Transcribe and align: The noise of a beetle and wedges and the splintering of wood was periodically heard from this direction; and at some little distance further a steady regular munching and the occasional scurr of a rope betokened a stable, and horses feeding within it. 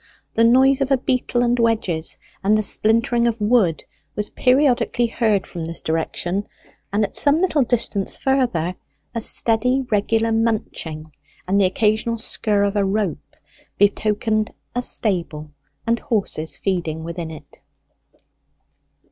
The 0.33 0.43
noise 0.43 0.81
of 0.81 0.89
a 0.89 0.97
beetle 0.97 1.43
and 1.43 1.59
wedges 1.59 2.17
and 2.43 2.57
the 2.57 2.63
splintering 2.63 3.27
of 3.27 3.39
wood 3.39 3.83
was 4.15 4.31
periodically 4.31 5.05
heard 5.05 5.45
from 5.45 5.63
this 5.65 5.79
direction; 5.79 6.47
and 6.91 7.03
at 7.03 7.15
some 7.15 7.39
little 7.39 7.61
distance 7.61 8.17
further 8.17 8.73
a 9.13 9.21
steady 9.21 9.83
regular 9.91 10.31
munching 10.31 11.11
and 11.47 11.61
the 11.61 11.65
occasional 11.65 12.17
scurr 12.17 12.63
of 12.63 12.75
a 12.75 12.83
rope 12.83 13.35
betokened 13.77 14.51
a 14.73 14.81
stable, 14.81 15.51
and 15.85 15.99
horses 15.99 16.57
feeding 16.57 17.03
within 17.03 17.29
it. 17.29 17.59